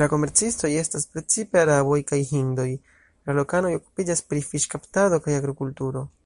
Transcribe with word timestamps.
La 0.00 0.06
komercistoj 0.12 0.70
estas 0.78 1.06
precipe 1.12 1.60
araboj 1.66 1.98
kaj 2.10 2.18
hindoj; 2.32 2.66
la 3.30 3.38
lokanoj 3.40 3.74
okupiĝas 3.80 4.26
pri 4.34 4.46
fiŝkaptado 4.50 5.26
kaj 5.28 5.42
agrokulturo. 5.42 6.08